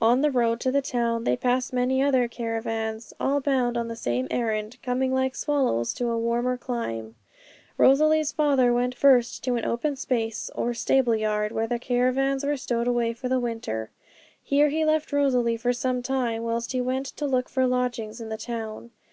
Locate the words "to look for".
17.16-17.66